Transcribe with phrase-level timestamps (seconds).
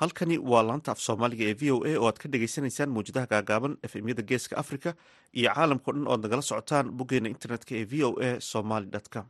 [0.00, 3.74] halkani waa laanta af soomaaliga ee v o a oo aad ka dhagaysanaysaan mawjadaha gaagaaban
[3.86, 4.90] efemyada geeska africa
[5.38, 9.26] iyo caalamkao dhan oad nagala socotaan boggeena internetka ee v o a somaly com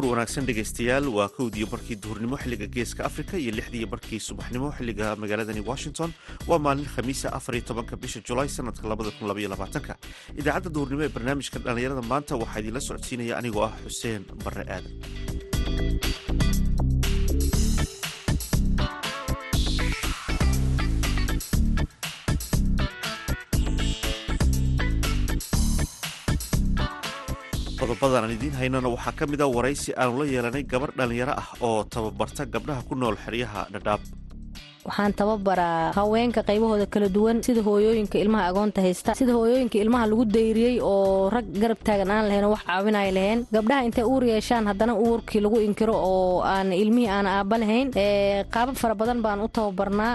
[0.00, 5.16] duhur wanaagsan dhegaystayaal waa kowdiiyo barkii duhurnimo xilliga geeska africa iyo lixdiiyo barkii subaxnimo xilliga
[5.16, 6.10] magaaladani washington.
[6.48, 9.96] Waa maalin khamiisa afariyo tobanka bisha julaay sanadka labada kun labaiyo labaatanka.
[10.40, 15.49] Idaacadda duhurnimo ee barnaamijka dhallinyarada maanta waxaa idinla socodsiinaya anigoo ah xuseen barre aadan
[28.00, 31.48] qodobadan aan idiin haynana waxaa ka mid a waraysi aanu la yeelanay gabar dhallinyaro ah
[31.66, 34.00] oo tababarta gabdhaha ku nool xeryaha dhadhaab
[34.88, 40.24] waxaan tababaraa haweenka qaybahooda kala duwan sida hooyooyinka ilmaha agoonta haysta sida hooyooyinka ilmaha lagu
[40.36, 43.40] dayriyey oo rag garab taagan aan lahayn oo wax caawinaya lahayn.
[43.54, 47.88] Gabdhaha intay uur yeeshaan haddana uurkii lagu inkiro oo aan ilmihii aan aaba lahayn.
[48.54, 50.14] Qaabab fara badan baan u tababarnaa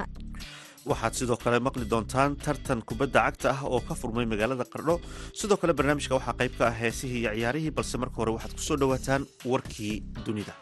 [0.90, 4.96] waxaad sidoo kale maqli doontaan tartan kubadda cagta ah oo ka furmay magaalada qardho.
[5.40, 8.62] Sidoo kale barnaamijka waxaa qayb ka ah heesihii iyo ciyaarihii balse marka hore waxaad ku
[8.68, 10.54] soo dhowaataan warkii dunida.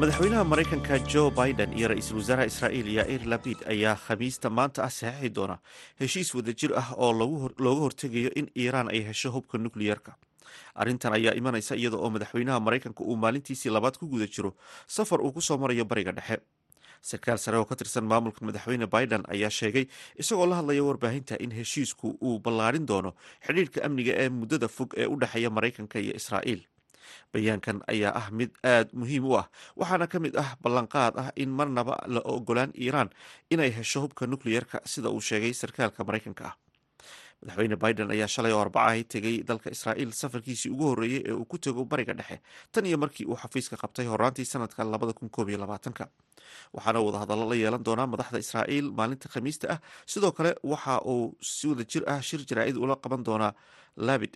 [0.00, 5.30] Madaxweynaha maraykanka jo biden iyo ra'iisul wasaaraha israa'iil yair labid ayaa khamiista maanta ah saxeixi
[5.36, 5.56] doona.
[6.00, 10.12] Heshiis wadajir ah oo looga hortegayo in iiraan ay hesho hubka nukliyerka
[10.74, 14.50] arrintan ayaa imanaysa iyada oo madaxweynaha maraykanka uu maalintiisii labaad ku guda jiro
[14.86, 16.38] safar uu ku soo marayo bariga dhexe.
[17.04, 19.84] Sarkaal sare oo ka tirsan maamulka madaxweyne biden ayaa sheegay
[20.16, 23.10] isagoo la hadlaya warbaahinta in heshiisku uu ballaarin doono
[23.46, 26.62] xidhiirhka amniga ee muddada fog ee u dhexeeya maraykanka iyo israa'iil.
[27.32, 29.46] Bayaankan ayaa ah mid aad muhiim u ah
[29.80, 33.10] waxaana ka mid ah ballanqaad ah in marnaba la ogolaan iiraan
[33.54, 36.54] inay hesho hubka nukliyerka sida uu sheegay sarkaalka maraykanka ah
[37.44, 41.58] madaxweyne biden ayaa shalay oo arbacahay tegay dalka israa'iil safarkiisii ugu horreeyey ee uu ku
[41.58, 42.40] tego bariga dhexe.
[42.72, 46.08] Tan iyo markii uu xafiiska qabtay horaantii sanadka labada kun koob iyo labaatanka.
[46.72, 49.78] Waxaana wadahadallo la yeelan doonaa madaxda israa'iil maalinta khamiista ah.
[50.06, 53.52] Sidoo kale waxa uu si wada jir ah shir jaraa'id ula qaban doonaa
[53.96, 54.34] labid.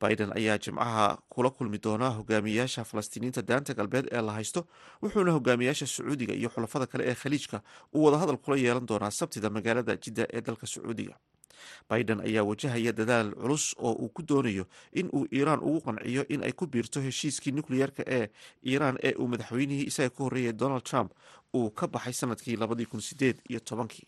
[0.00, 4.60] Biden ayaa jimcaha kula kulmi doonaa hogaamiyayaasha falastiiniinta daanta galbeed ee la haysto
[5.02, 7.62] wuxuuna hogaamiyayaasha sacuudiga iyo xulafada kale ee khaliijka
[7.94, 11.14] uu wadahadal kula yeelan doonaa sabtida magaalada jidda ee dalka sacuudiga
[11.90, 16.42] biden ayaa wajahaya dadaal culus oo uu ku doonayo in uu iiraan ugu qanciyo in
[16.42, 18.28] ay ku biirto heshiiskii nukliyerka ee
[18.66, 21.12] iiraan ee uu madaxweynihii isaga ka horreeyay donald trump
[21.54, 24.06] uu ka baxay sannadkii labadii kun sideed iyo tobankii.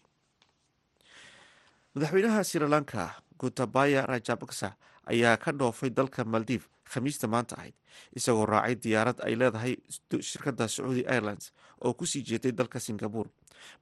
[1.94, 6.62] Madaxweynaha sri lanka gotabaya rajabaksa ayaa ka dhoofay dalka maldiv
[6.92, 7.74] khamiista maanta ahayd
[8.18, 9.74] isagoo raacay diyaarad ay leedahay
[10.20, 11.52] shirkadda sacuudi airlines
[11.84, 13.30] oo ku sii jeeday dalka singabore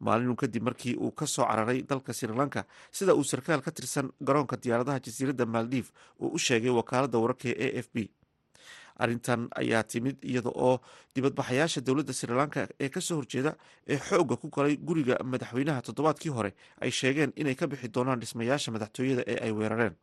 [0.01, 4.11] maalinun kadib markii uu ka soo cararay dalka sri lanka sida uu sarkaal ka tirsan
[4.21, 5.87] garoonka diyaaradaha jasiiradda maldiv
[6.21, 8.09] uu u sheegay wakaaladda wararka ee a f b
[9.03, 10.79] arrintan ayaa timid iyada oo
[11.15, 13.53] dibadbaxayaasha dowladda sri lanka ee ka soo horjeeda
[13.89, 18.71] ee xoogga ku galay guriga madaxweynaha toddobaadkii hore ay sheegeen inay ka bixi doonaan dhismayaasha
[18.75, 19.95] madaxtooyada ee ay weerareen.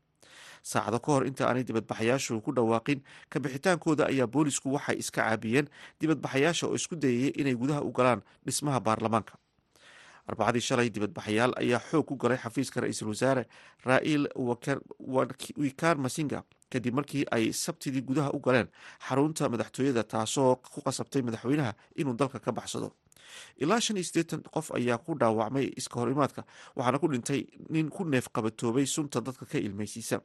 [0.64, 3.00] Saacado ka hor inta aanay dibadbaxayaashu ku dhawaaqin
[3.32, 5.68] ka bixitaankooda ayaa boolisku waxay iska caabiyeen
[6.02, 9.34] dibadbaxayaasha oo isku dayayay inay gudaha u galaan dhismaha baarlamaanka
[10.28, 13.46] arbacadii shalay dibadbaxayaal ayaa xoog ku galay xafiiska ra'iisul wasaare
[13.86, 14.28] raa'il
[15.58, 18.68] wikar masinga kadib markii ay sabtidii gudaha u galeen
[19.08, 22.92] xarunta madaxtooyada taasoo ku qasabtay madaxweynaha inuu dalka ka baxsado
[23.64, 26.42] ilaa shan iyo siddeetan qof ayaa ku dhaawacmay iska horimaadka
[26.76, 30.20] waxaana ku dhintay nin ku neef qabatoobay sunta dadka ka ilmaysiisa.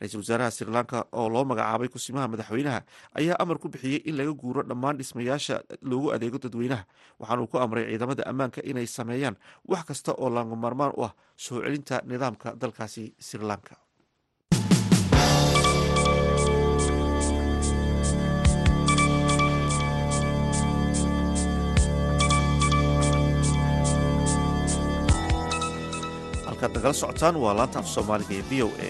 [0.00, 2.80] Ra'iisul wasaaraha sri lanka oo loo magacaabay kusimaha madaxweynaha
[3.20, 6.84] ayaa amar ku bixiyey in laga guuro dhammaan dhismayaasha loogu adeego dadweynaha
[7.20, 9.36] waxaanuu ku amray ciidamada ammaanka inay sameeyaan
[9.68, 13.74] wax kasta oo langamarmaan u ah soo celinta nidaamka dalkaasi sri lanka
[26.68, 28.88] nagala socotaan waa laanta soomaaliga ee v o a.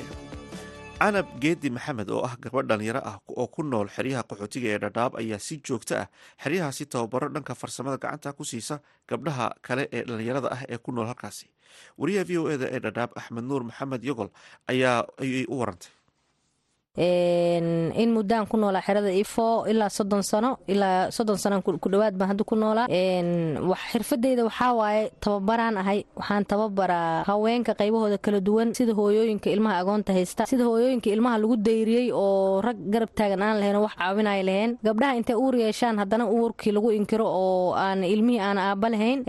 [1.02, 5.12] Canab geedi maxamed oo ah gabadh dhalinyaro ah oo ku nool xeryaha qaxootiga ee dhadhaab
[5.20, 6.06] ayaa si joogto ah
[6.42, 8.78] xeryahaasi tababaro dhanka farsamada gacanta ku siisa
[9.10, 11.46] gabdhaha kale ee dhalinyarada ah ee ku nool halkaasi.
[11.98, 14.30] Wariyaha v o eda ee dhadhaab axmed nuur maxamed yogol
[14.72, 15.90] ayaa ayay u warantay
[16.96, 22.28] in muddaan ku noolaa xerada ifo ilaa soddon sano ilaa soddon sanaan ku dhowaad baan
[22.32, 22.86] hadda ku noolaa.
[23.92, 26.04] Xirfadeyda waxaa waaye tababaraan ahay.
[26.16, 31.56] Waxaan tababaraa haweenka qaybahooda kala duwan sida hooyooyinka ilmaha agoonta haysta sida hooyooyinka ilmaha lagu
[31.56, 35.96] dayriyey oo rag garab taagan aan lahayn oo wax caawinaya laheen gabdhaha intay uur yeeshaan
[35.98, 39.24] haddana uurkii lagu inkiro oo aan ilmihii aan aaba lahayn.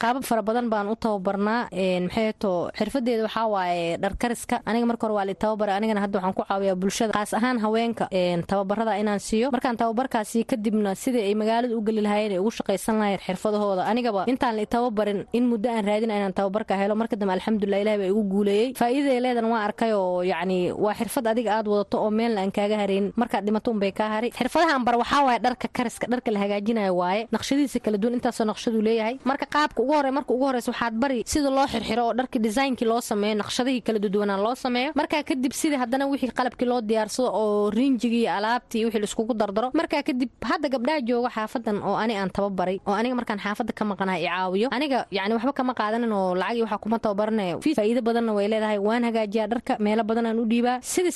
[0.00, 1.68] Qaabab fara badan baan u tababarnaa.
[2.04, 4.60] Maxayto xirfadeeda waxaa waaye dharkariska.
[4.66, 8.08] Aniga marka hore waa la tababara anigana hadda waxaan ku caawiyaa bulshada kaas ahaan haweenka
[8.46, 9.50] tababarada inaan siiyo.
[9.52, 13.84] Markaan tababarkaasi kadibna sidai ay magaalada u geli lahaayeen ay ugu shaqaysan lahayn xirfadahooda.
[13.86, 16.94] Anigaba intaan la tababarin in muddo aan raadina inaan tababarka helo.
[16.94, 21.26] Marka dambe alxamdulilah ilahi baa igu guuleeyey faa'iidada leedan waa arkay oo yacni waa xirfad
[21.26, 24.30] adiga aad wadato oo meelna aan kaaga haraynin markaad dhimato unbay kaa hari.
[24.30, 27.28] Xirfadahan bar waxaa waaye dharka kariska dharka la hagaajinayo waaye.
[27.32, 29.18] Naqshadiisa kala duwan intaasoo naqshaduu leeyahay.
[29.24, 32.86] Marka qaabka ugu horey marka ugu horeysa waxaad bari sida loo xirxiro oo dharka designkii
[32.88, 34.90] loo sameeyo naqshadihii kala duduwanaan loo sameeyo.
[34.94, 39.68] Markaa kadib sida haddana wixii qalabkii loo diyaarsado oo riinjigii iyo alaabtii wixii laiskugu dardaro.
[39.80, 43.84] Markaa kadib hadda gabdhaha jooga xaafadan oo ani aan tababaray oo aniga markaan xaafadda ka
[43.90, 44.68] maqanaha i caawiyo.
[44.76, 49.04] Aniga yani waxba kama qaadanin oo lacagii waxaa kuma tababaranayo faa'iido badanna way leedahay waan
[49.08, 50.78] hagaajiyaa dharka meelo badan aan u dhiibaa.
[50.82, 51.10] Sida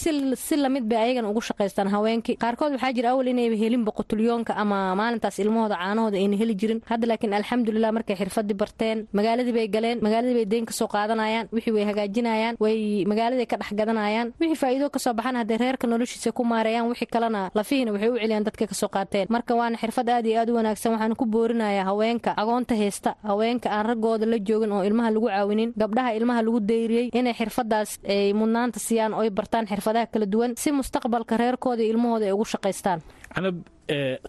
[0.46, 2.36] si la mid bay ayagana ugu shaqaystaan haweenkii.
[2.42, 6.80] Qaarkood waxaa jira awal inayba helin boqotulyoonka ama maalintaas ilmahooda caanahooda ayna heli jirin.
[6.90, 11.46] Hadda laakiin alxamdulilah markay xirfadii barteen magaaladii bay galeen magaaladii bay deyn ka soo qaadanayaan
[11.54, 15.86] wixii way hagaajinayaan way magaaladay ka dhex gadanayaan wixii faa'iido ka soo baxan hadday reerka
[15.86, 19.26] noloshiisa ku maareeyaan wixii kalena lafihiina waxay u celiyaan dadka ka soo qaateen.
[19.34, 23.68] Marka waana xirfad aad iyo aad u wanaagsan waxaan ku boorinayaa haweenka agoonta haysta haweenka
[23.70, 28.32] aan raggooda la joogin oo ilmaha lagu caawinin gabdhaha ilmaha lagu dayriyey inay xirfadaas ay
[28.40, 33.00] mudnaanta siiyaan oo ay bartaan xirfadaha kala duwan si mustaqbalka reerkooda ilmahooda ay ugu shaqaystaan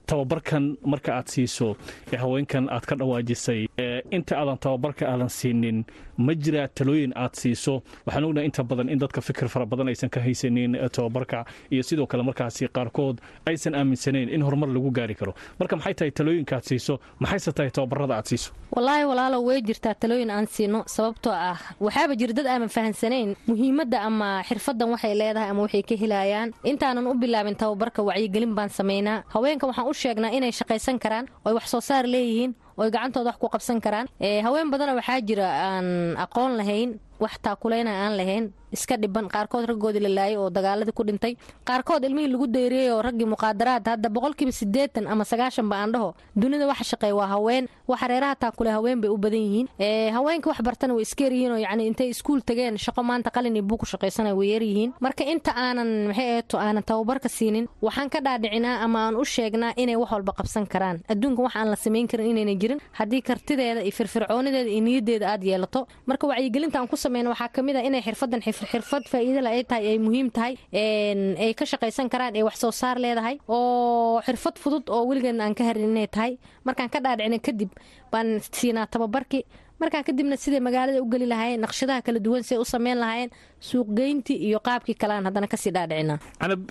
[0.05, 1.75] tababarkan marka aad siiso
[2.13, 3.67] ee haweenkan aad ka dhawaajisay
[4.11, 5.85] inta aadan tababarka aadan siinin
[6.17, 7.81] ma jiraa talooyin aad siiso.
[8.05, 12.05] Waxaan ognahay inta badan in dadka fikir fara badan aysan ka haysanin tababarka iyo sidoo
[12.07, 15.33] kale markaasi qaarkood aysan aaminsanayn in horumar lagu gaari karo.
[15.59, 16.99] Marka maxay tahay talooyinka aad siiso?
[17.19, 18.51] Maxayse tahay tababarada aad siiso?
[18.75, 24.01] Wallaahi walaalo way jirtaa talooyin aan siino sababtoo ah waxaaba jira dad aaman fahansanayn muhiimadda
[24.01, 26.53] ama xirfadan waxay leedahay ama waxay ka helayaan.
[26.63, 31.53] Intaanan u bilaabin tababarka wacyigelin baan samaynaa haweenka waxaan u sheegnaa inay shaqaysan karaan ooy
[31.57, 34.07] wax soo saar leeyihiin ooy gacantooda wax ku qabsan karaan.
[34.45, 35.87] Haween badana waxaa jira aan
[36.25, 36.89] aqoon lahayn
[37.19, 42.03] wax taakuleyna aan lahayn iska dhiban qaarkood raggoodii la laayay oo dagaaladii ku dhintay qaarkood
[42.03, 46.65] ilmihii lagu dayriyey oo raggii muqaadaraad hadda boqolkiiba siddeetan ama sagaashan ba aan dhaho dunida
[46.67, 49.67] waxa shaqeeya waa haween waxa reeraha taakule haween bay u badan yihiin.
[50.13, 53.63] Haweenka wax bartana way iska yaryihiin oo yacni intay iskuul tageen shaqo maanta qalin iyo
[53.63, 58.81] buuku shaqaysanaya way yaryihiin marka inta aanan maxay eeto aanan tababarka siinin waxaan ka dhaadhicinaa
[58.85, 60.97] ama aan u sheegnaa inay wax walba qabsan karaan.
[61.07, 65.43] Adduunka wax aan la samayn karin inayna jirin haddii kartideeda iyo firfircoonideeda iyo niyaddeeda aad
[65.43, 68.41] yeelato marka wacyigelinta aan ku samayna waxaa ka mid ah inay xirfadan
[68.71, 70.53] xirfad faa'iidala ay tahay ay muhiim tahay
[71.45, 75.55] ay ka shaqaysan karaan ee wax soo saar leedahay oo xirfad fudud oo weligeedna aan
[75.59, 76.33] ka harin inay tahay.
[76.67, 77.71] Markaan ka dhaadhicina kadib
[78.11, 78.27] baan
[78.57, 79.43] siinaa tababarkii
[79.83, 83.29] markaa kadibna siday magaalada u geli lahaayeen naqshadaha kala duwan siay u sameyn lahaayeen
[83.69, 86.15] suuqgeyntii iyo qaabkii kalean haddana ka sii dhaadhicina.
[86.41, 86.61] Canab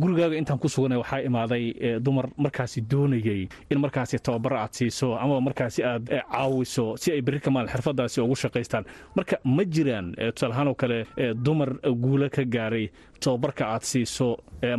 [0.00, 1.64] gurigaaga intaan ku suganay waxaa imaaday
[2.06, 7.40] dumar markaasi doonayey in markaasi tababaro aad siiso amaba markaasi aad caawiso si ay berri
[7.40, 8.84] ka maalin xirfadaasi ugu shaqaystaan.
[9.16, 10.98] Marka ma jiraan tusaalahaanoo kale
[11.46, 11.70] dumar
[12.04, 12.90] guula ka gaaray
[13.22, 14.28] tababarka aad siiso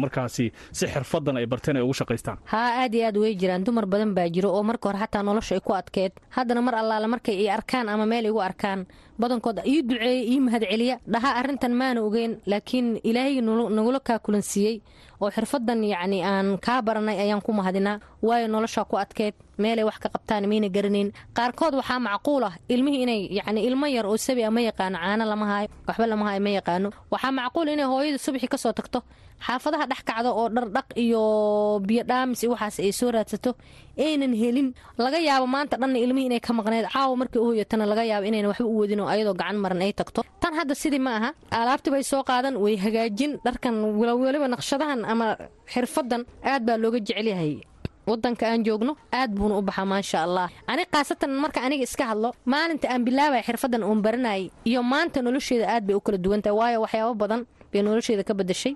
[0.04, 2.38] markaasi si xirfadan ay barteen ay ugu shaqaystaan?
[2.54, 3.64] Haa aad iyo aad way jiraan.
[3.64, 6.12] Dumar badan baa jiro oo marka hore xataa nolosha ay ku adkeed.
[6.36, 8.86] Haddana mar allaale markay i arkaan ama meel igu arkaan
[9.20, 13.42] badankood ii duceeya ii mahadceliya dhaha arrintan maana ogeyn laakiin ilaahayga
[13.78, 14.82] nagula kaakulansiiyey
[15.22, 18.00] oo xirfadan yacni aan kaa baranay ayaan ku mahadinaa.
[18.24, 21.12] Waayo noloshaa ku adkeed meelay wax ka qabtaan mayna garanayn.
[21.38, 25.24] Qaarkood waxaa macquul ah ilmihii inay yacni ilmo yar oo sabi a ma yaqaano caano
[25.26, 26.90] lama haayo waxba lama haayo ma yaqaano.
[27.12, 29.00] Waxaa macquul inay hooyada subaxii ka soo tagto
[29.44, 31.24] xaafadaha dhex kacdo oo dhardhaq iyo
[31.88, 33.56] biyo dhaamis iyo waxaas ay soo raadsato
[34.00, 34.74] aynan helin.
[34.98, 38.48] Laga yaabo maanta dhanna ilmihii inay ka maqneyd caawa markay u hoyatana laga yaabo inayna
[38.52, 40.22] waxba u wadin oo ayadoo gacan maran ay tagto.
[40.42, 43.76] Tan hadda sidii ma aha alaabtii bay soo qaadan way hagaajin dharkan
[44.24, 45.38] weliba naqshadahan ama
[45.74, 47.62] xirfadan aad baa looga jecelyahay
[48.08, 50.48] wadanka aan joogno aad buuna u baxaa maasha allah.
[50.68, 55.66] Ani khaasatan marka aniga iska hadlo maalinta aan bilaabaya xirfadan uun baranayay iyo maanta nolosheeda
[55.74, 57.42] aad bay u kala duwantahay waayo waxyaabo badan
[57.72, 58.74] bay nolosheeda ka badashay.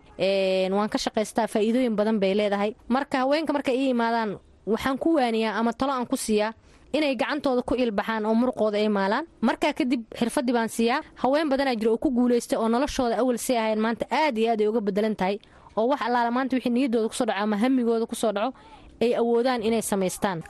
[0.78, 2.72] Waan ka shaqaystaa faa'iidooyin badan bay leedahay.
[2.88, 6.54] Marka haweenka markay ii imaadaan waxaan ku waaniyaa ama talo aan ku siiyaa
[6.94, 9.26] inay gacantooda ku ilbaxaan oo muruqooda ay maalaan.
[9.42, 11.02] Markaa kadib xirfadii baan siiyaa.
[11.22, 14.62] Haween badanaa jira oo ku guulaystay oo noloshooda awal si ahayn maanta aad iyo aad
[14.62, 15.40] ay uga bedelan tahay.
[15.78, 18.54] Oo wax allaala maanta wixii niyaddooda ku soo dhaco ama hamigooda ku soo dhaco
[19.02, 20.42] ay awoodaan inay samaystaan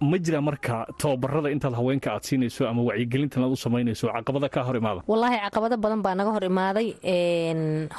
[0.00, 4.64] ma jira marka tababarada intaad haweenka aad siinayso ama wacyigelintan aad u samaynayso caqabada kaa
[4.68, 5.00] hor imaada?
[5.08, 6.88] Wallaahi caqabado badan baa naga hor imaaday.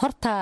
[0.02, 0.34] Horta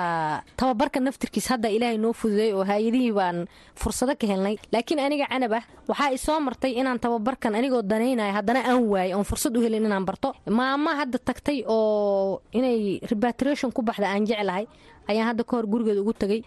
[0.56, 4.56] tababarka naftirkiis hadda ilaahay noo fududay oo hay'adihii baan fursado ka helnay.
[4.72, 9.24] Laakiin aniga canab ah waxaa isoo martay inaan tababarkan anigoo danaynaya haddana aan waayay oon
[9.24, 10.34] fursad u helin inaan barto.
[10.58, 14.66] Maama hadda tagtay oo inay rebatration ku baxda aan jeclahay
[15.10, 16.40] ayaan hadda ka hor gurigeeda ugu tegay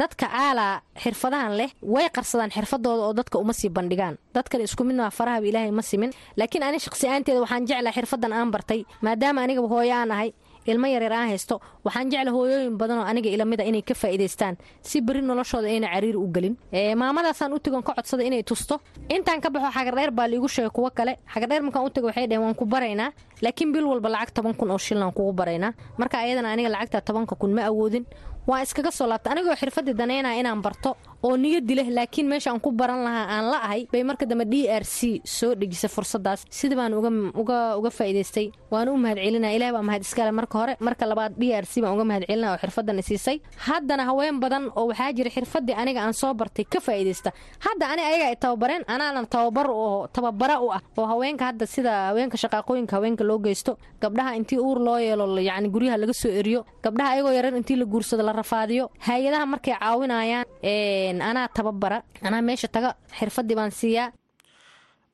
[0.00, 4.16] dadka aalaa xirfadahan leh way qarsadaan xirfadooda oo dadka uma sii bandhigaan.
[4.34, 8.80] Dadkan isku midnaa farahaba ilaahay ma simin laakiin ani shaqsi-aanteeda waxaan jeclahay xirfadan aan bartay
[9.02, 10.30] maadaama anigaba hooyo aan ahay
[10.66, 14.56] ilmo yaryar aan haysto waxaan jecla hooyooyin badanoo aniga ilamida inay ka faa'iidaystaan.
[14.82, 16.56] Si beri noloshooda ayna cariiri u gelin.
[16.96, 18.80] Maamadaasaan u tegon ka codsada inay tusto.
[19.08, 21.18] Intaan ka baxo xagardheer baa liigu sheegay kuwo kale.
[21.32, 23.10] Xagardheer markaan u tego waxay dhaheen waan ku baraynaa.
[23.42, 25.72] Laakiin bil walba lacag toban kun oo shillaan kugu baraynaa.
[25.98, 28.04] Marka ayadana aniga lacagta tobanka kun ma awoodin
[28.46, 32.60] waan iskaga soo laabta anigoo xirfadii daneynaya inaan barto oo niyadi leh laakiin meesha aan
[32.60, 36.44] ku baran lahaa aan la ahay bay marka dambe d r c soo dhejisay fursadaas
[36.50, 40.74] sida baan uga faa'iidaystay waana u mahad celinaya ilaah baa mahad marka hore.
[40.80, 44.64] Marka labaad d r c baan uga mahad celinaya oo xirfadan isiisay haddana haween badan
[44.76, 47.30] oo waxaa jira xirfadii aniga aan soo bartay ka faa'iidaysta.
[47.66, 51.92] Hadda ani ayaga ay tababareen anaanan tababar oo tababara u ah oo haweenka hadda sida
[52.10, 56.64] haweenka shaqaaqooyinka haweenka loo geysto gabdhaha intii uur loo yeelo yacni guryaha laga soo eriyo
[56.82, 58.84] gabdhaha ayagoo yaran intii la guursado la rafaadiyo.
[59.08, 64.08] Hay'adaha markay caawinayaan anaa tababara anaa meesha taga xirfadii baan siiyaa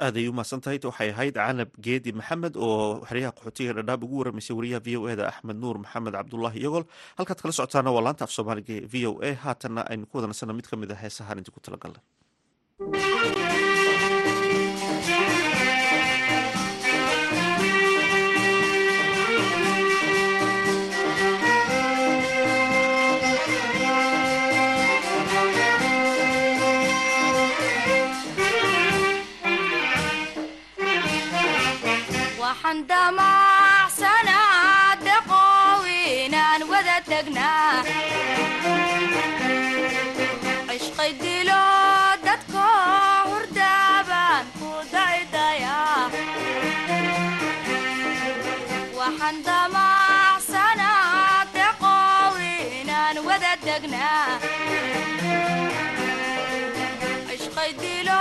[0.04, 4.16] aad ay u mahadsan tahay waxay ahayd canab geedi maxamed oo xeryaha qaxootiga dhadhaab ugu
[4.20, 6.84] waramaysay wariyaha v o e da axmed nuur maxamed cabdulaahi iyagol
[7.18, 9.30] halkaad kala socotaana waa laanta af soomaaliga v o a.
[9.44, 11.60] Haatanna aynu ku wadansana mid ka mid a heesahaan intii ku
[37.04, 37.50] talagalna
[40.68, 41.62] cishqay dilo
[42.26, 42.66] dadko
[43.30, 45.78] hurdaaban ku daydaya
[48.98, 52.34] waxaan damacsanaa deqow
[52.80, 54.38] inaan wada degnaa
[57.28, 58.20] cishqay dilo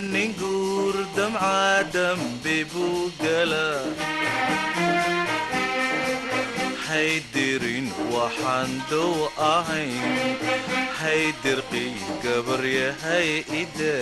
[0.00, 3.66] nin guur damca dambi buu gala
[6.88, 9.94] haydirin waxaan dow ahayn
[11.00, 13.28] haydirqii gabaryahay
[13.62, 13.94] ida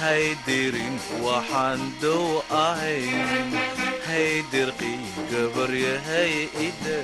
[0.00, 3.52] haydirin waxaan dow ahayn
[4.08, 4.98] haydirqii
[5.32, 6.32] gabaryahay
[6.68, 6.98] ida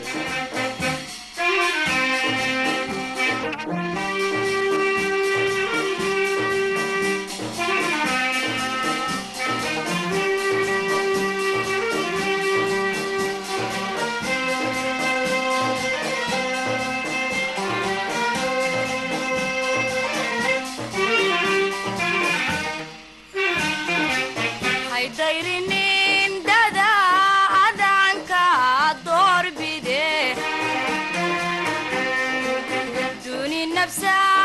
[33.87, 34.42] duni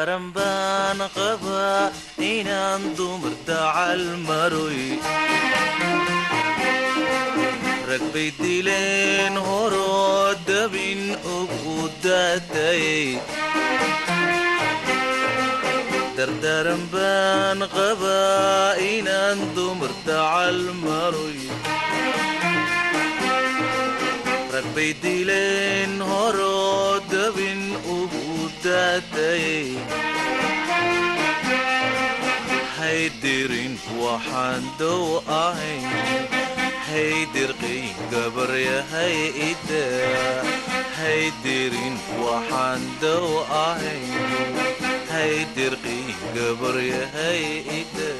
[0.00, 1.92] dardaaran baan qabaa
[2.32, 4.80] inaan dumar dacal maroy
[7.90, 11.02] rag bay dileen horoo dabin
[11.36, 13.20] ugu daatayay
[16.16, 21.38] dardaaran baan qabaa inaan dumar dacal maroy
[24.54, 28.48] rag bay dileen horoo dabin ugu
[34.02, 35.84] waxaan dow ahayn
[36.88, 39.16] haydirqay gabaryahay
[39.52, 39.84] ida
[41.00, 43.28] haydirin waxaan dow
[43.68, 44.08] ahayn
[45.12, 46.02] haydirqay
[46.36, 47.42] gabaryahay
[47.80, 48.10] ida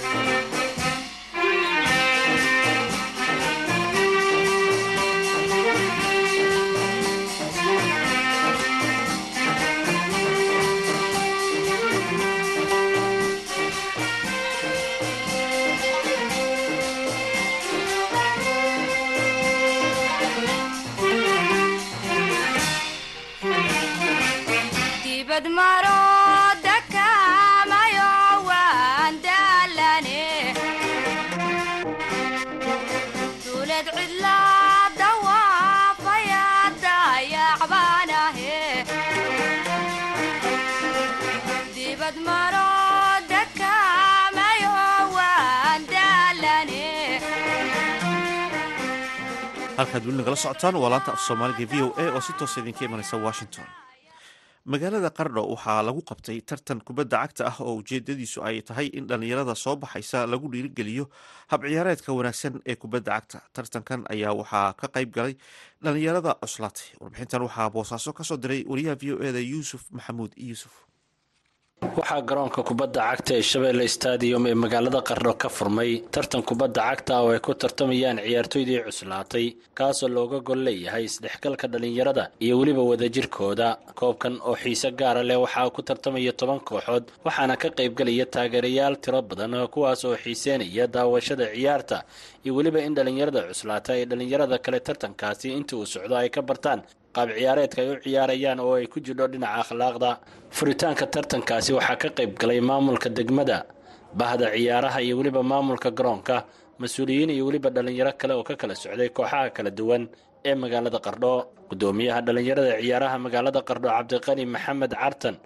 [49.79, 52.85] halkaad weli nagala socotaan waa laanta af soomaaliga v o a oo si toosa idinka
[52.85, 53.67] imanaysa washington
[54.65, 59.55] magaalada qardho waxaa lagu qabtay tartan kubadda cagta ah oo ujeedadiisu ay tahay in dhallinyarada
[59.57, 61.09] soo baxaysa lagu dhiirigeliyo
[61.49, 63.39] habciyaareedka wanaagsan ee kubadda cagta.
[63.57, 65.35] Tartankan ayaa waxaa ka qayb galay
[65.83, 70.33] dhallinyarada cuslaatay warbixintan waxaa boosaaso ka soo diray wariyaha v o eda yuusuf maxamuud.
[70.37, 70.73] Yuusuf
[71.85, 77.15] waxaa garoonka kubadda cagta ee shabeelle stadium ee magaalada qardho ka furmay tartan kubadda cagta
[77.25, 79.47] oo ay ku tartamayaan ciyaartoydii cuslaatay
[79.79, 83.69] kaasoo looga gol leeyahay isdhexgalka dhallinyarada iyo weliba wadajirkooda.
[83.99, 89.23] Koobkan oo xiise gaara leh waxaa ku tartamaya toban kooxood waxaana ka qaybgelaya taageerayaal tiro
[89.23, 92.05] badan kuwaas oo xiiseenaya daawashada ciyaarta
[92.45, 96.81] iyo weliba in dhallinyarada cuslaata ee dhallinyarada kale tartankaasi inta uu socdo ay ka bartaan
[97.17, 100.11] qaab ciyaareedka ay u ciyaarayaan oo ay ku jidho dhinaca akhlaaqda
[100.57, 103.59] furitaanka tartankaasi waxaa ka qayb galay maamulka degmada
[104.21, 106.37] bahda ciyaaraha iyo weliba maamulka garoonka
[106.83, 110.03] mas'uuliyiin iyo weliba dhallinyaro kale oo ka kala socday kooxaha kala duwan
[110.49, 111.35] ee magaalada qardho.
[111.71, 115.37] Gudoomiyaha dhallinyarada ciyaaraha magaalada qardho cabdiqani maxamed cartan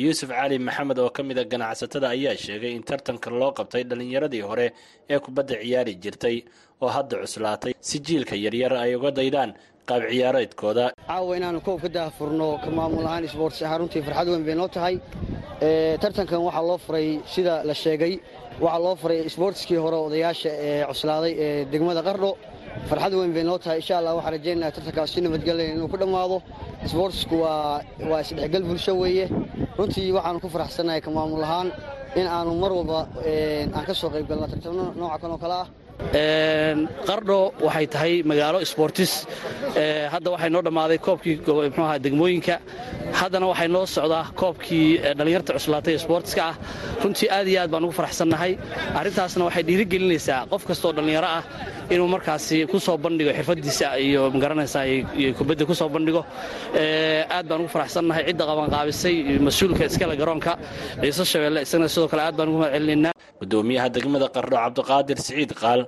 [0.00, 4.42] yuusuf cali maxamed oo ka mid a ganacsatada ayaa sheegay in tartanka loo qabtay dhallinyaradii
[4.48, 4.66] hore
[5.12, 6.36] ee kubadda ciyaari jirtay
[6.82, 7.72] oo hadda cuslaatay.
[7.88, 9.50] Si jiilka yaryar ay uga daydaan
[9.88, 10.84] qaab ciyaareedkooda.
[11.08, 14.68] Caawa inaanu koob ka daahfurno ka maamul ahaan isboorts ahaan runtii farxad weyn bay noo
[14.76, 14.94] tahay.
[16.02, 18.20] Tartankan waxaa loo furay sida la sheegay.
[18.60, 22.30] Waxaa loo furay isboortskii hore odayaasha ee cuslaaday ee degmada qardho
[22.90, 23.78] farxad weyn bay noo tahay.
[23.82, 26.36] Insha allah waxaan rajaynayaa tartankaas si nabadgelya inuu ku dhammaado.
[26.86, 29.26] Isboortsku waa isdhexgal bulsho weeye.
[29.78, 31.68] Runtii waxaanu ku faraxsanahay ka maamul ahaan
[32.20, 33.00] in aanu mar walba
[33.76, 35.66] aan ka soo qayb galno tartamo nooca kan oo kale ah
[36.08, 39.12] qardho waxay tahay magaalo sboortis
[39.76, 41.36] ee, hadda waxay noo dhammaaday koobkii
[41.84, 42.56] ahaa degmooyinka.
[43.20, 46.54] Haddana waxay noo socdaa koobkii dhallinyarta cuslaatay ee sboortiska ah.
[47.02, 48.52] Runtii aad iyo aad baan ugu faraxsannahay.
[48.98, 51.42] Arrintaasna waxay dhiirigelinaysaa qof kastoo dhallinyaro ah
[51.94, 54.84] inuu markaasi ku soo bandhigo xirfadiisa iyo ma garanaysaa
[55.20, 56.22] iyo kubadda ku soo bandhigo.
[56.80, 59.14] Ee, aad baan ugu faraxsannahay cidda qabanqaabisay
[59.46, 60.52] mas'uulka iskale garoonka
[61.02, 65.80] ciise shabeelle isagana sidoo kale aad baan ugu mahadcelinaynaa gudoomiyaha degmada qardho cabdiqaadir siciid qaal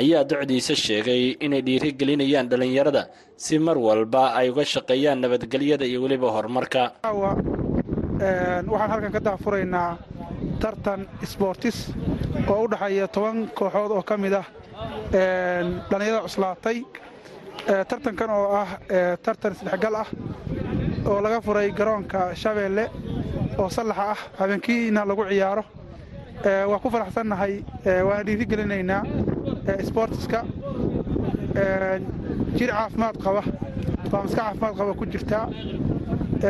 [0.00, 3.02] ayaa docdiisa sheegay inay dhiirigelinayaan dhallinyarada
[3.44, 6.82] si mar walba ay uga shaqeeyaan nabadgelyada iyo weliba horumarka
[8.20, 9.96] waxaan halkan ka daafuraynaa
[10.60, 11.92] tartan sboortis
[12.48, 14.44] oo u dhexeeya toban kooxood oo ka mid ah
[15.90, 16.84] dhallinyarada cuslaatay.
[17.88, 18.68] Tartankan oo ah
[19.22, 20.06] tartan isdhexgal ah
[21.06, 22.90] oo laga furay garoonka shabeelle
[23.58, 25.64] oo sallaxa ah habeenkiina lagu ciyaaro.
[26.70, 27.64] Waa ku faraxsannahay
[28.06, 29.02] waana dhiirigelinaynaa
[29.68, 30.44] ee, sboortiska
[32.56, 33.42] jir caafimaad qaba.
[34.10, 35.48] Baa maska caafimaad qaba ku jirtaa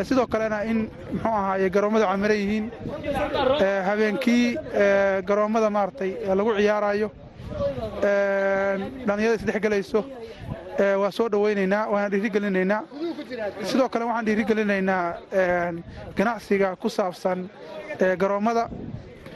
[0.08, 0.78] sidoo kalena in
[1.12, 2.70] muxuu ahaaye garoommada camiro yihiin.
[3.60, 7.08] Ee, habeenkii ee, garoommada maaragtay lagu ciyaarayo
[9.06, 10.00] dhallinyarada isdhexgelayso
[11.00, 12.80] waa soo dhowaynaynaa waana dhiirigelinaynaa
[13.70, 15.04] sidoo kale waxaan dhiirigelinaynaa
[16.16, 17.48] ganacsiga ku saabsan
[18.18, 18.68] garoommada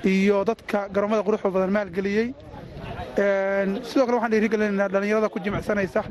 [0.04, 2.28] iyo dadka garoommada quruxda badan maalgeliyey.
[3.90, 6.02] Sidoo kale waxaan dhiirigelinaynaa dhallinyarada ku jimicsanaysa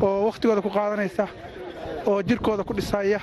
[0.00, 1.26] oo wakhtigooda ku qaadanaysa
[2.10, 3.20] oo jirkooda ku dhisaya.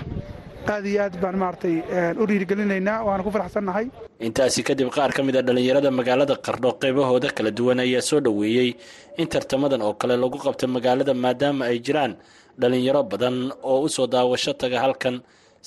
[0.73, 1.75] Aad iyo aad baan maaragtay
[2.21, 3.85] u dhiirigelinaynaa waana ku faraxsannahay.
[4.27, 8.69] Intaasi kadib qaar ka mid a dhallinyarada magaalada qardho qaybahooda kala duwan ayaa soo dhoweeyey
[9.21, 12.13] in tartamadan oo kale lagu qabto magaalada maadaama ay jiraan
[12.61, 13.35] dhallinyaro badan
[13.71, 15.15] oo u soo daawasho taga halkan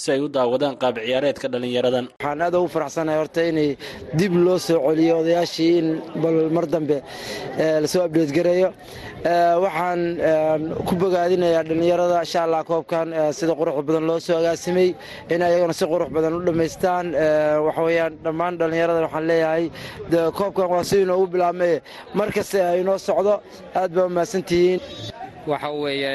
[0.03, 2.05] si ay u daawadaan qaab ciyaareedka dhallinyaradan.
[2.19, 3.71] Waxaan aad ugu faraxsanahay horta inay
[4.19, 5.87] dib loo soo celiyo odayaashii in
[6.23, 6.99] bal mar dambe
[7.83, 8.69] la soo abdheed gareeyo.
[9.65, 10.01] Waxaan
[10.87, 13.09] ku bogaadinayaa dhallinyarada insha allah koobkan
[13.39, 14.89] sida quruxda badan loo soo agaasimay
[15.35, 17.07] in ayagana si qurux badan u dhammaystaan.
[17.67, 19.65] Waxaweyaan dhammaan dhallinyarada waxaan leeyahay
[20.39, 21.75] koobkan waa sidii inoogu bilaabmay.
[22.19, 23.35] Mar kasta inoo socdo
[23.81, 24.81] aad baa umahadsantihiin
[25.51, 26.13] waxa weeye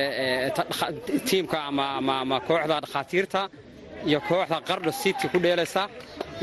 [1.28, 3.41] tiimka ama kooxda dhakhaatiirta
[4.10, 5.82] iyo kooxda qardho city ku dheelaysa.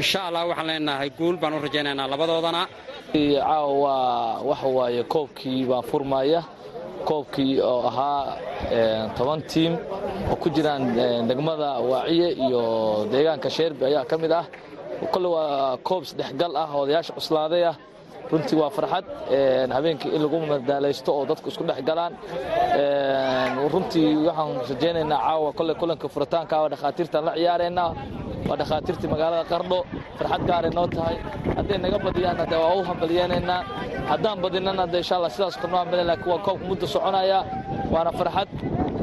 [0.01, 2.62] Insha allah waxaan leenahay guul baan u rajaynaynaa labadoodana.
[3.12, 3.96] Caawa
[4.49, 6.42] waxa waaye koobkii baa furmaya.
[7.09, 8.23] Koobkii oo ahaa
[9.16, 9.73] toban tiim
[10.31, 10.83] oo ku jiraan
[11.29, 12.62] degmada waaciye iyo
[13.12, 14.44] deegaanka sheerbi ayaa ka mid ah.
[15.12, 17.77] Kolle waa koob isdhexgal ah odayaasha cuslaaday ah.
[18.31, 19.05] Runtii waa farxad
[19.77, 22.12] habeenkii in lagu madaalaysto oo dadku isku dhex galaan
[23.56, 27.90] runtii waxaan rajaynaynaa caawa kolle kulanka furitaanka waa dhakhaatiirtaan la ciyaaraynaa
[28.48, 29.78] waa dhakhaatiirtii magaalada qardho.
[30.18, 31.16] Farxad gaaray noo tahay.
[31.56, 33.60] Hadday naga badiyaanna de waa u hambalyeynaynaa
[34.10, 37.38] haddaan badinana de insha allah sidaas kalnoo hambalyan laakiin waa koobka muddo soconaya.
[37.92, 38.48] Waana farxad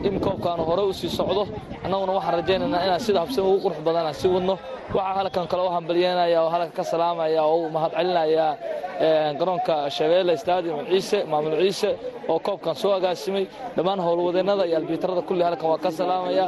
[0.03, 1.47] in koobkaanu hore u sii socdo.
[1.83, 4.55] Annaguna waxaan rajaynaynaa inaan sida habsan ugu qurux badanaan sii wadno.
[4.93, 8.47] Waxaa halkan kale u hambalyeynaya oo halkan ka salaamaya oo u mahadcelinaya
[9.39, 11.89] garoonka shabeelle stadium ciise maamul ciise
[12.27, 16.45] oo koobkan soo agaasimay dhammaan howlwadeennada iyo albiitarada kulli halkan waa ka salaamaya.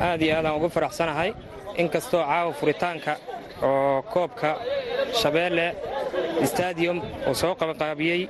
[0.00, 1.30] Aad iyo aadaan ugu faraxsanahay.
[1.80, 3.12] In kastoo caawa furitaanka
[3.62, 4.56] oo koobka
[5.20, 5.66] shabeelle
[6.44, 8.22] stadium uu soo qabanqaabiyey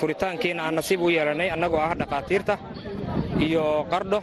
[0.00, 2.54] furitaankiina aan nasiib u yeelannay annagoo ah dhakhaatiirta
[3.46, 4.20] iyo qardho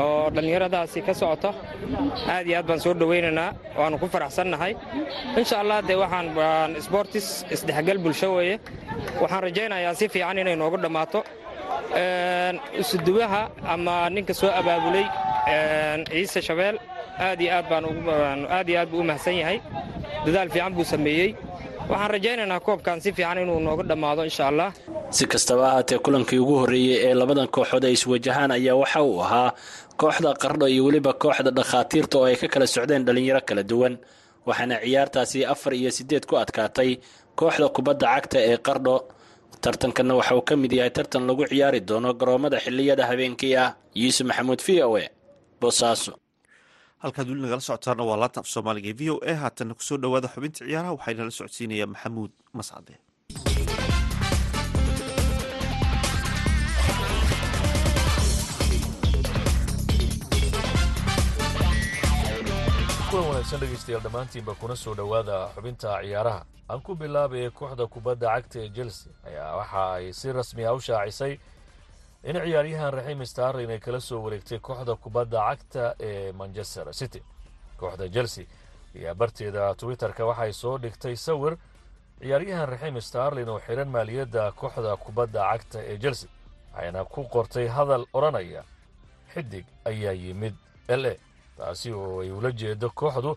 [0.00, 1.50] oo dhallinyaradaasi ka socota
[2.32, 4.72] aad iyo aad baan soo dhowaynaynaa waannu ku faraxsannahay.
[5.40, 8.56] Insha allah dee waxaan sbortis isdhexgal bulsho weeye.
[9.22, 11.20] Waxaan rajaynayaa si fiican inay noogu dhammaato.
[12.80, 15.06] Isuduwaha ama ninka soo abaabulay
[16.10, 16.76] ciise shabeel
[17.26, 19.58] aad iyo aad baanaad iyo aad buu u mahadsan yahay.
[20.26, 21.30] Dadaal fiican buu sameeyey
[21.90, 24.68] waxaan rajaynaynaa koobkan si fiican inuu nooga dhammaado insha allah
[25.16, 29.50] si kastaba ahaatee kulankii ugu horreeyey ee labadan kooxood ay iswajahaan ayaa waxa uu ahaa
[30.00, 33.94] kooxda qardho iyo weliba kooxda dhakhaatiirta oo ay ka kala socdeen dhallinyaro kala duwan
[34.48, 36.90] waxaana ciyaartaasi afar iyo siddeed ku adkaatay
[37.38, 38.96] kooxda kubadda cagta ee qardho
[39.64, 43.68] tartankanna waxa uu ka mid yahay tartan lagu ciyaari doono garoommada xilliyada habeenkii ah.
[44.00, 45.04] Yuusuf maxamuud v o e
[45.60, 46.12] boosaaso
[47.04, 49.34] halkaad weli nagala socotaana waa laanta af soomaaliga v o a.
[49.42, 52.94] Haatanna ku soo dhowaada xubinta ciyaaraha waxaa nala socodsiinaya maxamuud mascade
[63.12, 66.44] wanaagsan dhegaystayaal dhammaantiinba kuna soo dhowaada xubinta ciyaaraha.
[66.70, 70.80] Aan ku bilaabaya kooxda kubadda cagta ee chelsea ayaa waxa ay si rasmi ah u
[70.80, 71.38] shaacisay
[72.28, 77.20] in ciyaaryahan raxiim starlin ay kala soo wareegtay kooxda kubadda cagta ee manchester city.
[77.80, 78.44] Kooxda chelsea
[78.96, 81.54] ayaa barteeda twitter-ka waxay soo dhigtay sawir
[82.20, 86.28] ciyaaryahan raxiim starlin oo xihan maaliyadda kooxda kubadda cagta ee chelsea
[86.74, 88.62] waxayna ku qortay hadal odhanaya
[89.34, 90.54] xidig ayaa yimid
[90.88, 91.14] l a.
[91.56, 93.32] Taasi oo ay ula jeedo kooxdu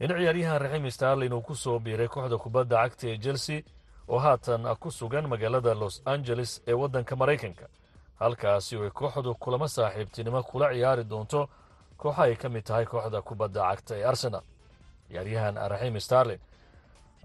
[0.00, 3.60] in ciyaaryahan raxiim starlin uu ku soo biiray kooxda kubadda cagta ee chelsea
[4.08, 7.66] oo haatan ku sugan magaalada los angeles ee waddanka maraykanka
[8.24, 11.48] halkaasi oo ay kooxdu kulamo saaxiibtinimo kula ciyaari doonto
[12.00, 14.42] kooxa ay ka mid tahay kooxda kubadda cagta ee arsenal.
[15.08, 16.40] Ciyaaryahan raxiim starlin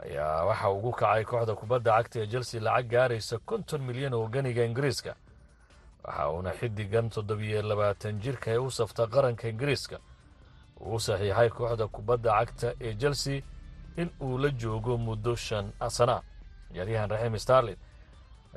[0.03, 4.63] ayaa waxa ugu kacay kooxda kubadda cagta ee chelsea lacag gaaraysa konton milyan oo ganiga
[4.69, 5.15] ingiriiska.
[6.03, 9.97] Waxa uuna xiddigan toddobiyo labaatan jirka ee u safta qaranka ingiriiska.
[10.81, 13.41] Uu saxiixay kooxda kubadda cagta ee chelsea
[13.97, 16.21] in uu la joogo muddo shan sana
[16.73, 17.77] ciyaaryahan raxiim starlin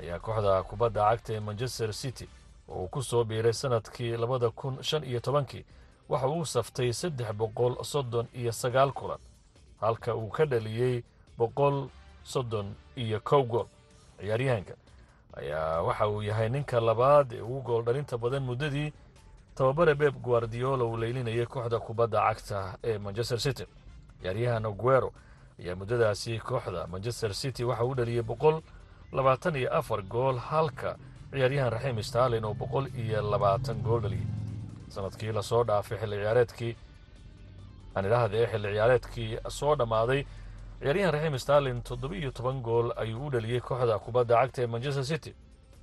[0.00, 2.28] ayaa kooxda kubadda cagta ee manchester city
[2.68, 5.64] oo uu ku soo biiray sannadkii labada kun shan iyo tobankii
[6.08, 9.18] waxa uu saftay saddex boqol soddon iyo sagaal kulan
[9.80, 11.02] halka uu ka dhaliyey
[11.38, 11.88] boqol
[12.24, 13.66] soddon iyo kow gool.
[14.20, 14.74] Ciyaaryahanka
[15.36, 18.92] ayaa waxa uu yahay ninka labaad ee ugu gool dhalinta badan muddadii
[19.54, 23.64] tababare beb guardiola uu leylinayay kooxda kubadda cagta ee manchester city.
[24.22, 25.12] Ciyaaryahan aguero
[25.60, 28.60] ayaa muddadaasi kooxda manchester city waxa uu dhaliyey boqol
[29.12, 30.96] labaatan iyo afar gool halka
[31.32, 34.26] ciyaaryahan raxiim starlin oo boqol iyo labaatan gool dhaliyey
[34.88, 36.76] sannadkii la soo dhaafay xilli ciyaareedkii
[37.96, 40.24] aan ee xilli ciyaareedkii soo dhammaaday
[40.80, 45.34] ciyaaryahan raxiim starlin toddobiiyo toban gool ayuu u dhaliyey kooxda kubadda cagta ee manchester city.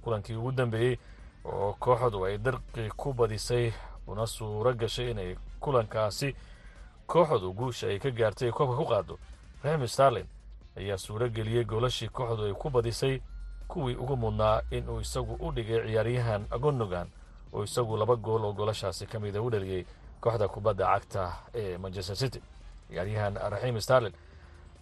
[0.01, 0.97] Kulankii ugu dambeeyey
[1.45, 3.71] oo kooxdu ay darqi ku badisay
[4.07, 6.35] una suuro gashay inay kulankaasi
[7.07, 9.19] kooxdu guusha ay ka gaartay koobka ku qaado
[9.63, 10.27] raxim starlin
[10.77, 13.19] ayaa suuro geliyey goolashii kooxdu ay ku badisay
[13.67, 17.07] kuwii ugu mudnaa inuu isagu u dhigay ciyaaryahan agonogan
[17.53, 19.85] oo isagu laba gool oo goolashaasi ka mida u dhaliyey
[20.21, 22.41] kooxda kubadda cagta ee manchester city.
[22.89, 24.13] Ciyaaryahan raxim starlin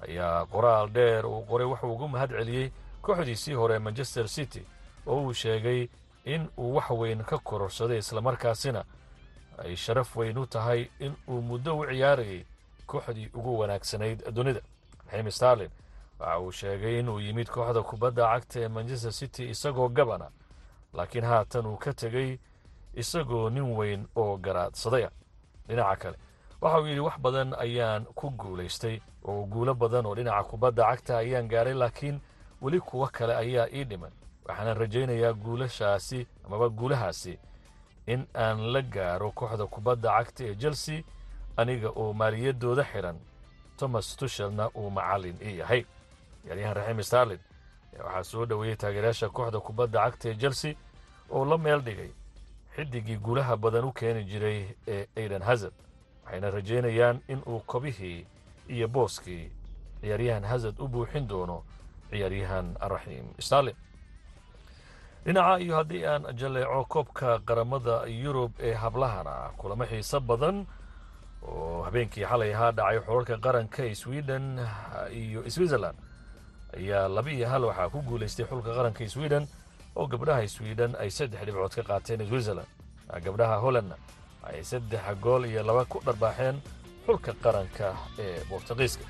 [0.07, 4.65] ayaa qoraal dheer uu qoray wuxuu ugu mahad celiyey kooxdiisii hore manchester city
[5.07, 5.87] oo uu sheegay
[6.25, 8.83] in uu wax weyn ka kororsaday islamarkaasina
[9.57, 12.45] ay sharaf weyn u tahay in uu muddo u ciyaarayay
[12.85, 14.61] kooxdii ugu wanaagsanayd dunida.
[15.11, 15.69] Raxim starlin
[16.19, 20.29] waxa uu sheegay inuu yimid kooxda kubadda cagta ee manchester city isagoo gabana
[20.93, 22.37] laakiin haatan uu ka tegey
[22.93, 25.09] isagoo nin weyn oo garaadsadaya.
[25.67, 26.17] Dhinaca kale
[26.61, 31.17] waxa uu yidhi wax badan ayaan ku guulaystay oo guulo badan oo dhinaca kubadda cagta
[31.17, 32.19] ayaan gaaray laakiin
[32.61, 34.11] weli kuwo kale ayaa ii dhiman.
[34.47, 37.39] Waxaana rajaynayaa guulashaasi amaba guulahaasi
[38.07, 41.03] in aan la gaaro kooxda kubadda cagta ee chelsea
[41.57, 43.17] aniga oo maaliyaddooda xidhan
[43.77, 45.85] thomas tushelna uu macallin ii yahay
[46.45, 47.39] ciyaaryahan raxim starlin
[48.05, 50.73] waxaa soo dhoweeyey taageerayaasha kooxda kubadda cagta ee chelsea
[51.29, 52.11] oo la meel dhigay
[52.75, 55.73] xidigii guulaha badan u keeni jiray ee aidan hazard
[56.23, 58.25] waxayna rajaynayaan in uu kobihii
[58.69, 59.51] iyo booskii
[60.01, 61.63] ciyaaryahan hazard u buuxin doono
[62.09, 63.75] ciyaaryahan raxiim starlin
[65.25, 70.65] dhinaca iyo haddii aan jaleeco koobka qaramada yurub ee hablahana kulamo xiiso badan
[71.47, 74.45] oo habeenkii xalay ahaa dhacay xorarka qaranka ee sweden
[75.21, 75.97] iyo switzerland
[76.77, 79.47] ayaa laba iyo hal waxaa ku guulaystay xulka qaranka sweden
[79.95, 82.67] oo gabdhaha sweden ay saddex dhibcood ka qaateen switzerland.
[83.25, 83.95] Gabdhaha hollandna
[84.43, 86.57] ay saddex gool iyo laba ku dharbaaxeen
[87.05, 87.87] xulka qaranka
[88.19, 89.05] ee bortugiiska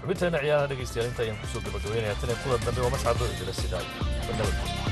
[0.00, 1.60] xubinteena ciyaaraha dhegaystayaal inta ayaan ku soo
[2.20, 4.91] tan kulan dambe oo mascado idila sidaa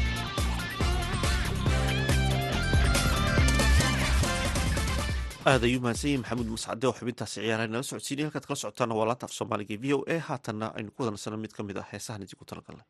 [5.46, 9.07] aad ayuu mahadsan yahi maxamuud muscade oo xubintaasi ciyaaraha nala socodsiinay halkaad kala socotaana waa
[9.11, 10.16] laanta af soomaaliga v o a.
[10.29, 12.87] Haatanna aynu ku wadansano mid ka mid ah heesahan idinku talagalnay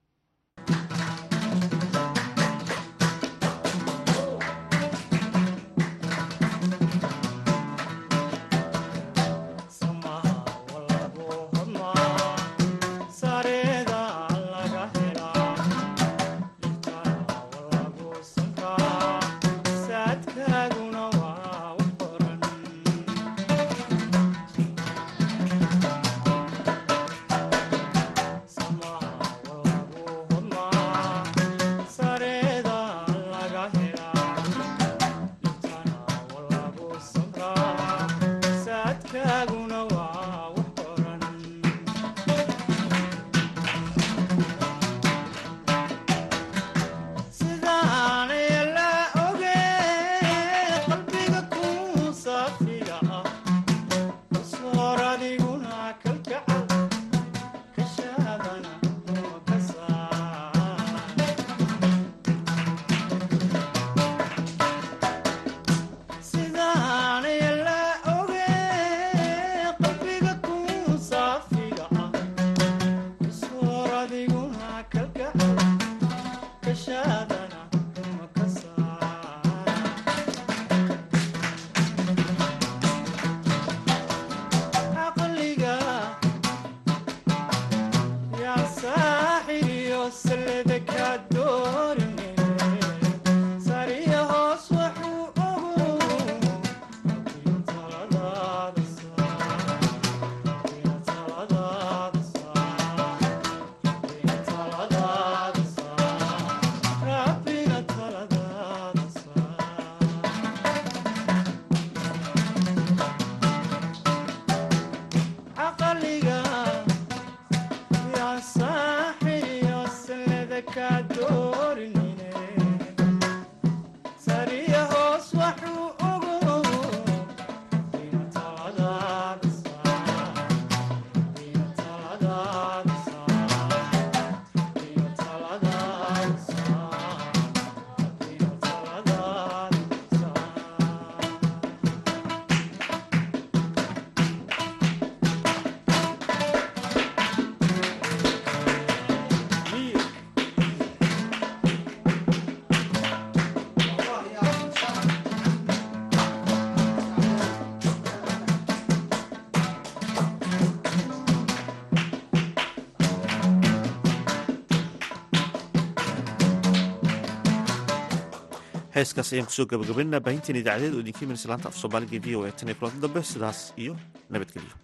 [169.00, 172.46] heeskaas ayaan ku soo gabagabaynaa baahinteen idaacadeed oo idinka imanaysa laanta af soomaaliga v o
[172.48, 173.92] e tan iyo kulanta dambe sidaas iyo
[174.32, 174.74] nabadgelyo